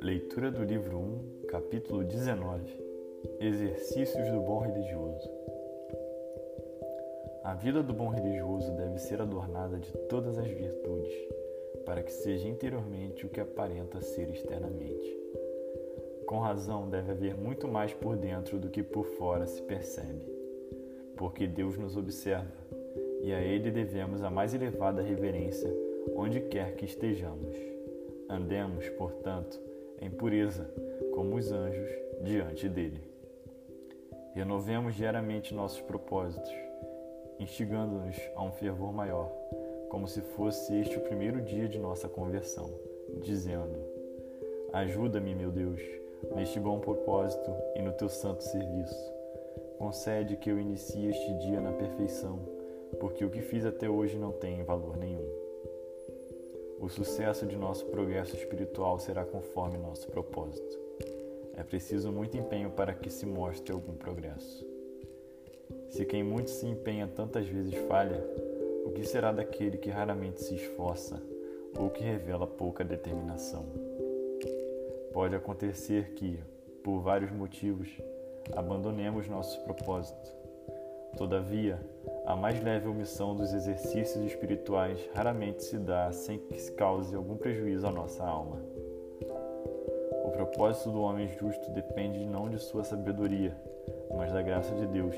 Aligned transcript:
Leitura 0.00 0.52
do 0.52 0.62
livro 0.62 0.96
1, 0.96 1.46
capítulo 1.48 2.04
19 2.04 2.72
Exercícios 3.40 4.30
do 4.30 4.40
Bom 4.42 4.60
Religioso. 4.60 5.28
A 7.42 7.54
vida 7.54 7.82
do 7.82 7.92
bom 7.92 8.10
religioso 8.10 8.70
deve 8.76 9.00
ser 9.00 9.20
adornada 9.20 9.76
de 9.76 9.90
todas 10.08 10.38
as 10.38 10.46
virtudes, 10.46 11.12
para 11.84 12.04
que 12.04 12.12
seja 12.12 12.46
interiormente 12.46 13.26
o 13.26 13.28
que 13.28 13.40
aparenta 13.40 14.00
ser 14.00 14.30
externamente. 14.30 15.18
Com 16.28 16.38
razão, 16.38 16.88
deve 16.88 17.10
haver 17.10 17.34
muito 17.34 17.66
mais 17.66 17.92
por 17.92 18.16
dentro 18.16 18.56
do 18.60 18.70
que 18.70 18.84
por 18.84 19.04
fora 19.04 19.48
se 19.48 19.60
percebe, 19.62 20.32
porque 21.16 21.48
Deus 21.48 21.76
nos 21.76 21.96
observa 21.96 22.59
e 23.22 23.32
a 23.32 23.40
Ele 23.40 23.70
devemos 23.70 24.22
a 24.22 24.30
mais 24.30 24.54
elevada 24.54 25.02
reverência 25.02 25.70
onde 26.14 26.40
quer 26.40 26.74
que 26.76 26.84
estejamos. 26.84 27.56
Andemos, 28.28 28.88
portanto, 28.90 29.60
em 30.00 30.10
pureza, 30.10 30.70
como 31.14 31.36
os 31.36 31.50
anjos 31.52 31.90
diante 32.22 32.68
dele. 32.68 33.00
Renovemos 34.34 34.94
diariamente 34.94 35.54
nossos 35.54 35.80
propósitos, 35.80 36.52
instigando-nos 37.38 38.16
a 38.36 38.42
um 38.42 38.52
fervor 38.52 38.92
maior, 38.92 39.30
como 39.88 40.06
se 40.06 40.20
fosse 40.20 40.78
este 40.80 40.96
o 40.96 41.00
primeiro 41.00 41.40
dia 41.40 41.68
de 41.68 41.78
nossa 41.78 42.08
conversão, 42.08 42.70
dizendo: 43.22 43.78
Ajuda-me, 44.72 45.34
meu 45.34 45.50
Deus, 45.50 45.80
neste 46.36 46.60
bom 46.60 46.78
propósito 46.78 47.50
e 47.74 47.82
no 47.82 47.92
teu 47.92 48.08
santo 48.08 48.44
serviço. 48.44 49.12
Concede 49.78 50.36
que 50.36 50.50
eu 50.50 50.60
inicie 50.60 51.08
este 51.08 51.34
dia 51.38 51.60
na 51.60 51.72
perfeição, 51.72 52.38
porque 53.00 53.24
o 53.24 53.30
que 53.30 53.40
fiz 53.40 53.64
até 53.64 53.88
hoje 53.88 54.16
não 54.16 54.30
tem 54.30 54.62
valor 54.62 54.96
nenhum. 54.96 55.26
O 56.78 56.88
sucesso 56.88 57.46
de 57.46 57.56
nosso 57.56 57.86
progresso 57.86 58.36
espiritual 58.36 58.98
será 58.98 59.24
conforme 59.24 59.78
nosso 59.78 60.06
propósito. 60.08 60.78
É 61.56 61.62
preciso 61.62 62.12
muito 62.12 62.36
empenho 62.36 62.70
para 62.70 62.94
que 62.94 63.10
se 63.10 63.26
mostre 63.26 63.72
algum 63.72 63.94
progresso. 63.94 64.66
Se 65.90 66.04
quem 66.04 66.22
muito 66.22 66.50
se 66.50 66.66
empenha 66.66 67.06
tantas 67.06 67.46
vezes 67.48 67.74
falha, 67.88 68.24
o 68.86 68.92
que 68.92 69.04
será 69.04 69.32
daquele 69.32 69.76
que 69.76 69.90
raramente 69.90 70.42
se 70.42 70.54
esforça 70.54 71.20
ou 71.76 71.90
que 71.90 72.02
revela 72.02 72.46
pouca 72.46 72.84
determinação? 72.84 73.66
Pode 75.12 75.34
acontecer 75.34 76.12
que, 76.14 76.38
por 76.82 77.00
vários 77.00 77.30
motivos, 77.30 77.88
abandonemos 78.54 79.28
nosso 79.28 79.60
propósito. 79.64 80.32
Todavia, 81.16 81.78
a 82.30 82.36
mais 82.36 82.62
leve 82.62 82.86
omissão 82.86 83.34
dos 83.34 83.52
exercícios 83.52 84.24
espirituais 84.24 85.00
raramente 85.12 85.64
se 85.64 85.76
dá 85.76 86.12
sem 86.12 86.38
que 86.38 86.60
se 86.60 86.70
cause 86.70 87.12
algum 87.16 87.36
prejuízo 87.36 87.84
à 87.88 87.90
nossa 87.90 88.24
alma. 88.24 88.62
O 90.24 90.30
propósito 90.30 90.92
do 90.92 91.00
homem 91.00 91.26
justo 91.26 91.68
depende 91.72 92.24
não 92.24 92.48
de 92.48 92.60
sua 92.60 92.84
sabedoria, 92.84 93.56
mas 94.16 94.32
da 94.32 94.40
graça 94.42 94.72
de 94.76 94.86
Deus, 94.86 95.16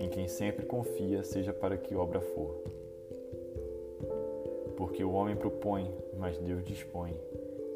em 0.00 0.08
quem 0.08 0.26
sempre 0.26 0.66
confia, 0.66 1.22
seja 1.22 1.52
para 1.52 1.76
que 1.76 1.94
obra 1.94 2.20
for. 2.20 2.64
Porque 4.76 5.04
o 5.04 5.12
homem 5.12 5.36
propõe, 5.36 5.88
mas 6.18 6.36
Deus 6.38 6.64
dispõe, 6.64 7.16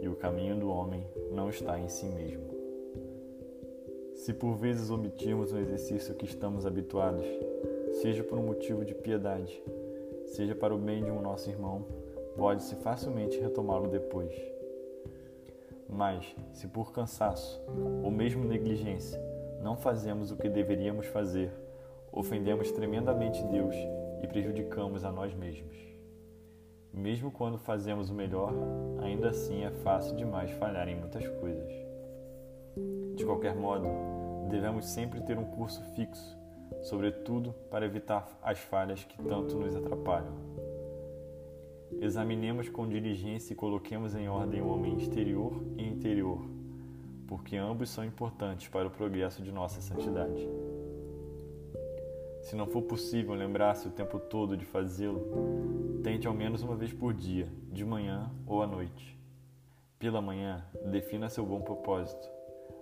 e 0.00 0.08
o 0.08 0.16
caminho 0.16 0.58
do 0.58 0.68
homem 0.68 1.06
não 1.30 1.48
está 1.48 1.78
em 1.78 1.88
si 1.88 2.06
mesmo. 2.06 2.48
Se 4.16 4.34
por 4.34 4.56
vezes 4.56 4.90
omitirmos 4.90 5.52
um 5.52 5.60
exercício 5.60 6.12
que 6.16 6.24
estamos 6.24 6.66
habituados, 6.66 7.24
seja 8.00 8.22
por 8.22 8.38
um 8.38 8.46
motivo 8.46 8.84
de 8.84 8.94
piedade, 8.94 9.60
seja 10.26 10.54
para 10.54 10.74
o 10.74 10.78
bem 10.78 11.02
de 11.02 11.10
um 11.10 11.20
nosso 11.20 11.50
irmão, 11.50 11.84
pode-se 12.36 12.76
facilmente 12.76 13.40
retomá-lo 13.40 13.88
depois. 13.88 14.32
Mas, 15.88 16.36
se 16.52 16.68
por 16.68 16.92
cansaço 16.92 17.60
ou 18.04 18.10
mesmo 18.10 18.44
negligência 18.44 19.20
não 19.60 19.76
fazemos 19.76 20.30
o 20.30 20.36
que 20.36 20.48
deveríamos 20.48 21.06
fazer, 21.06 21.50
ofendemos 22.12 22.70
tremendamente 22.70 23.42
Deus 23.44 23.74
e 24.22 24.26
prejudicamos 24.28 25.04
a 25.04 25.10
nós 25.10 25.34
mesmos. 25.34 25.76
Mesmo 26.94 27.32
quando 27.32 27.58
fazemos 27.58 28.10
o 28.10 28.14
melhor, 28.14 28.52
ainda 29.02 29.30
assim 29.30 29.64
é 29.64 29.70
fácil 29.70 30.14
demais 30.14 30.52
falhar 30.52 30.88
em 30.88 30.96
muitas 30.96 31.26
coisas. 31.26 31.72
De 33.16 33.24
qualquer 33.24 33.56
modo, 33.56 33.88
devemos 34.48 34.86
sempre 34.86 35.20
ter 35.22 35.36
um 35.36 35.44
curso 35.44 35.82
fixo 35.96 36.37
sobretudo 36.82 37.52
para 37.70 37.86
evitar 37.86 38.28
as 38.42 38.58
falhas 38.58 39.04
que 39.04 39.22
tanto 39.22 39.56
nos 39.56 39.74
atrapalham. 39.74 40.34
Examinemos 42.00 42.68
com 42.68 42.86
diligência 42.86 43.52
e 43.52 43.56
coloquemos 43.56 44.14
em 44.14 44.28
ordem 44.28 44.60
o 44.60 44.68
homem 44.68 44.96
exterior 44.96 45.52
e 45.76 45.86
interior, 45.86 46.40
porque 47.26 47.56
ambos 47.56 47.90
são 47.90 48.04
importantes 48.04 48.68
para 48.68 48.86
o 48.86 48.90
progresso 48.90 49.42
de 49.42 49.50
nossa 49.50 49.80
santidade. 49.80 50.48
Se 52.42 52.54
não 52.54 52.66
for 52.66 52.82
possível 52.82 53.34
lembrar-se 53.34 53.88
o 53.88 53.90
tempo 53.90 54.18
todo 54.18 54.56
de 54.56 54.64
fazê-lo, 54.64 56.00
tente 56.02 56.26
ao 56.26 56.34
menos 56.34 56.62
uma 56.62 56.76
vez 56.76 56.92
por 56.92 57.12
dia, 57.12 57.48
de 57.72 57.84
manhã 57.84 58.30
ou 58.46 58.62
à 58.62 58.66
noite. 58.66 59.18
Pela 59.98 60.22
manhã, 60.22 60.64
defina 60.90 61.28
seu 61.28 61.44
bom 61.44 61.60
propósito. 61.60 62.28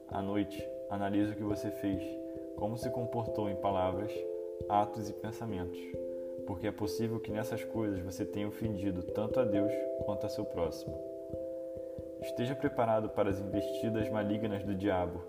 À 0.08 0.20
noite, 0.20 0.62
analise 0.90 1.32
o 1.32 1.36
que 1.36 1.42
você 1.42 1.70
fez 1.70 2.25
como 2.56 2.76
se 2.76 2.90
comportou 2.90 3.48
em 3.48 3.56
palavras, 3.56 4.12
atos 4.68 5.08
e 5.08 5.12
pensamentos, 5.12 5.78
porque 6.46 6.66
é 6.66 6.72
possível 6.72 7.20
que 7.20 7.30
nessas 7.30 7.62
coisas 7.64 8.00
você 8.00 8.24
tenha 8.24 8.48
ofendido 8.48 9.02
tanto 9.02 9.38
a 9.38 9.44
Deus 9.44 9.72
quanto 10.04 10.26
a 10.26 10.28
seu 10.28 10.44
próximo. 10.44 10.98
Esteja 12.22 12.54
preparado 12.54 13.10
para 13.10 13.30
as 13.30 13.38
investidas 13.38 14.08
malignas 14.10 14.64
do 14.64 14.74
diabo, 14.74 15.20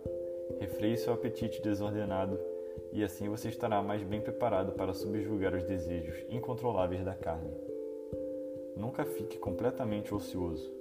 refreie 0.59 0.97
seu 0.97 1.13
apetite 1.13 1.61
desordenado 1.61 2.39
e 2.91 3.03
assim 3.03 3.27
você 3.29 3.49
estará 3.49 3.81
mais 3.81 4.03
bem 4.03 4.21
preparado 4.21 4.71
para 4.71 4.93
subjugar 4.93 5.53
os 5.53 5.63
desejos 5.63 6.25
incontroláveis 6.29 7.03
da 7.03 7.13
carne. 7.13 7.51
Nunca 8.75 9.03
fique 9.05 9.37
completamente 9.37 10.13
ocioso. 10.13 10.71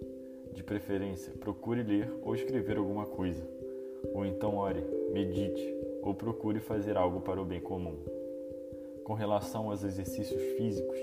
De 0.53 0.63
preferência, 0.63 1.35
procure 1.39 1.83
ler 1.83 2.11
ou 2.23 2.35
escrever 2.35 2.79
alguma 2.79 3.05
coisa, 3.05 3.47
ou 4.15 4.25
então 4.25 4.57
ore, 4.57 4.83
medite, 5.13 5.76
ou 6.07 6.15
procure 6.15 6.61
fazer 6.61 6.97
algo 6.97 7.21
para 7.21 7.43
o 7.43 7.45
bem 7.45 7.61
comum. 7.61 7.97
Com 9.05 9.15
relação 9.15 9.69
aos 9.69 9.83
exercícios 9.83 10.41
físicos, 10.57 10.97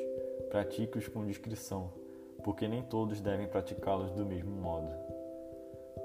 pratique-os 0.50 1.10
com 1.10 1.26
discrição, 1.26 1.92
porque 2.42 2.70
nem 2.70 2.82
todos 2.84 3.20
devem 3.20 3.46
praticá-los 3.46 4.12
do 4.12 4.26
mesmo 4.26 4.52
modo. 4.52 4.88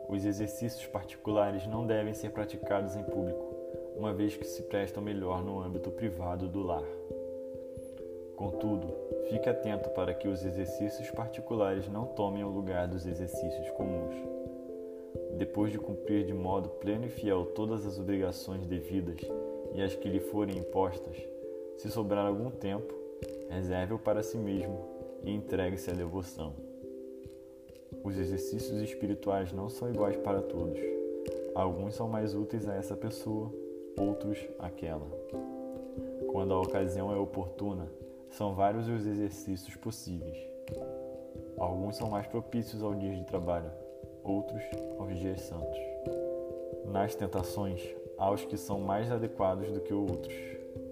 Os 0.08 0.24
exercícios 0.24 0.84
particulares 0.86 1.64
não 1.68 1.86
devem 1.86 2.12
ser 2.12 2.30
praticados 2.30 2.96
em 2.96 3.04
público, 3.04 3.54
uma 3.96 4.12
vez 4.12 4.36
que 4.36 4.44
se 4.44 4.62
prestam 4.62 5.00
melhor 5.00 5.44
no 5.44 5.60
âmbito 5.60 5.92
privado 5.92 6.48
do 6.48 6.60
lar. 6.64 6.82
Contudo, 8.34 8.92
fique 9.28 9.48
atento 9.48 9.90
para 9.90 10.12
que 10.12 10.26
os 10.26 10.44
exercícios 10.44 11.08
particulares 11.12 11.88
não 11.88 12.04
tomem 12.04 12.42
o 12.42 12.48
lugar 12.48 12.88
dos 12.88 13.06
exercícios 13.06 13.70
comuns 13.70 14.37
depois 15.36 15.70
de 15.70 15.78
cumprir 15.78 16.24
de 16.24 16.32
modo 16.32 16.68
pleno 16.68 17.06
e 17.06 17.08
fiel 17.08 17.46
todas 17.46 17.86
as 17.86 17.98
obrigações 17.98 18.66
devidas 18.66 19.20
e 19.74 19.82
as 19.82 19.94
que 19.94 20.08
lhe 20.08 20.20
forem 20.20 20.58
impostas, 20.58 21.16
se 21.76 21.90
sobrar 21.90 22.26
algum 22.26 22.50
tempo, 22.50 22.94
reserve-o 23.48 23.98
para 23.98 24.22
si 24.22 24.36
mesmo 24.36 24.78
e 25.22 25.30
entregue-se 25.30 25.90
à 25.90 25.94
devoção. 25.94 26.52
Os 28.02 28.16
exercícios 28.16 28.80
espirituais 28.80 29.52
não 29.52 29.68
são 29.68 29.90
iguais 29.90 30.16
para 30.16 30.40
todos. 30.40 30.80
Alguns 31.54 31.94
são 31.94 32.08
mais 32.08 32.34
úteis 32.34 32.68
a 32.68 32.74
essa 32.74 32.96
pessoa, 32.96 33.52
outros 33.98 34.38
àquela. 34.58 35.06
Quando 36.30 36.54
a 36.54 36.60
ocasião 36.60 37.12
é 37.12 37.16
oportuna, 37.16 37.90
são 38.30 38.54
vários 38.54 38.88
os 38.88 39.06
exercícios 39.06 39.74
possíveis. 39.76 40.38
Alguns 41.58 41.96
são 41.96 42.10
mais 42.10 42.26
propícios 42.26 42.82
ao 42.82 42.94
dia 42.94 43.14
de 43.14 43.24
trabalho, 43.24 43.70
outros 44.22 44.62
aos 44.98 45.18
dias 45.18 45.40
santos. 45.42 45.78
Nas 46.86 47.14
tentações, 47.14 47.82
há 48.16 48.30
os 48.30 48.44
que 48.44 48.56
são 48.56 48.80
mais 48.80 49.10
adequados 49.10 49.70
do 49.70 49.80
que 49.80 49.92
outros. 49.92 50.34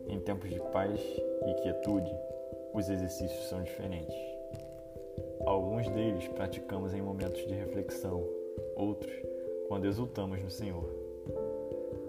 Em 0.09 0.21
tempos 0.21 0.51
de 0.51 0.61
paz 0.73 1.01
e 1.01 1.55
quietude, 1.63 2.11
os 2.73 2.89
exercícios 2.89 3.49
são 3.49 3.63
diferentes. 3.63 4.17
Alguns 5.45 5.89
deles 5.89 6.29
praticamos 6.29 6.93
em 6.93 7.01
momentos 7.01 7.47
de 7.47 7.55
reflexão, 7.55 8.23
outros 8.75 9.13
quando 9.69 9.87
exultamos 9.87 10.41
no 10.43 10.51
Senhor. 10.51 10.85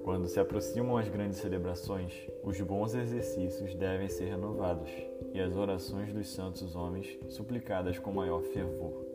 Quando 0.03 0.27
se 0.27 0.39
aproximam 0.39 0.97
as 0.97 1.09
grandes 1.09 1.39
celebrações, 1.39 2.13
os 2.43 2.59
bons 2.61 2.95
exercícios 2.95 3.75
devem 3.75 4.07
ser 4.07 4.25
renovados 4.25 4.89
e 5.33 5.41
as 5.41 5.55
orações 5.55 6.13
dos 6.13 6.29
santos 6.29 6.75
homens 6.75 7.17
suplicadas 7.27 7.99
com 7.99 8.11
maior 8.11 8.41
fervor. 8.41 9.06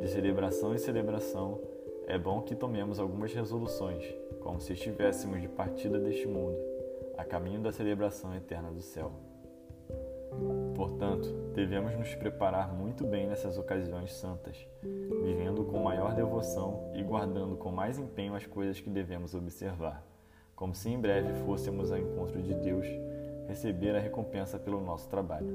De 0.00 0.08
celebração 0.08 0.74
em 0.74 0.78
celebração, 0.78 1.60
é 2.06 2.16
bom 2.16 2.40
que 2.42 2.54
tomemos 2.54 2.98
algumas 2.98 3.34
resoluções, 3.34 4.04
como 4.40 4.60
se 4.60 4.72
estivéssemos 4.72 5.40
de 5.40 5.48
partida 5.48 5.98
deste 5.98 6.26
mundo, 6.26 6.56
a 7.16 7.24
caminho 7.24 7.60
da 7.60 7.72
celebração 7.72 8.34
eterna 8.34 8.70
do 8.70 8.80
céu. 8.80 9.12
Portanto, 10.74 11.28
devemos 11.52 11.96
nos 11.96 12.14
preparar 12.14 12.72
muito 12.72 13.04
bem 13.04 13.26
nessas 13.26 13.58
ocasiões 13.58 14.12
santas, 14.12 14.56
vivendo 14.82 15.64
com 15.64 15.78
maior 15.80 16.14
devoção 16.14 16.92
e 16.94 17.02
guardando 17.02 17.56
com 17.56 17.72
mais 17.72 17.98
empenho 17.98 18.34
as 18.34 18.46
coisas 18.46 18.80
que 18.80 18.88
devemos 18.88 19.34
observar, 19.34 20.06
como 20.54 20.74
se 20.74 20.88
em 20.88 21.00
breve 21.00 21.34
fôssemos 21.44 21.90
ao 21.90 21.98
encontro 21.98 22.40
de 22.40 22.54
Deus 22.54 22.86
receber 23.48 23.96
a 23.96 24.00
recompensa 24.00 24.58
pelo 24.58 24.80
nosso 24.80 25.08
trabalho. 25.08 25.52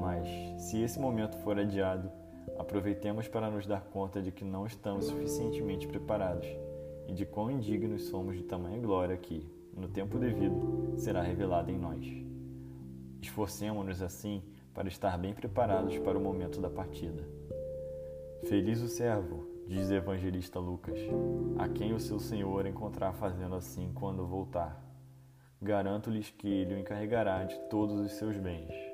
Mas, 0.00 0.28
se 0.62 0.80
esse 0.80 1.00
momento 1.00 1.36
for 1.38 1.58
adiado, 1.58 2.10
aproveitemos 2.58 3.28
para 3.28 3.50
nos 3.50 3.66
dar 3.66 3.82
conta 3.82 4.20
de 4.20 4.30
que 4.30 4.44
não 4.44 4.66
estamos 4.66 5.06
suficientemente 5.06 5.86
preparados 5.86 6.46
e 7.06 7.12
de 7.12 7.24
quão 7.26 7.50
indignos 7.50 8.04
somos 8.04 8.36
de 8.36 8.42
tamanha 8.44 8.78
glória 8.78 9.16
que, 9.16 9.46
no 9.76 9.88
tempo 9.88 10.18
devido, 10.18 10.94
será 10.96 11.22
revelada 11.22 11.70
em 11.70 11.78
nós. 11.78 12.06
Esforcemo-nos 13.20 14.02
assim 14.02 14.42
para 14.72 14.88
estar 14.88 15.18
bem 15.18 15.34
preparados 15.34 15.98
para 15.98 16.16
o 16.16 16.20
momento 16.20 16.60
da 16.60 16.70
partida. 16.70 17.22
Feliz 18.48 18.80
o 18.80 18.88
servo, 18.88 19.46
diz 19.66 19.90
o 19.90 19.94
evangelista 19.94 20.58
Lucas, 20.58 20.98
a 21.58 21.68
quem 21.68 21.92
o 21.92 22.00
seu 22.00 22.18
Senhor 22.18 22.66
encontrar 22.66 23.12
fazendo 23.12 23.54
assim 23.54 23.92
quando 23.94 24.26
voltar. 24.26 24.82
Garanto-lhes 25.60 26.30
que 26.30 26.48
ele 26.48 26.74
o 26.74 26.78
encarregará 26.78 27.44
de 27.44 27.58
todos 27.68 28.00
os 28.00 28.12
seus 28.12 28.36
bens. 28.38 28.89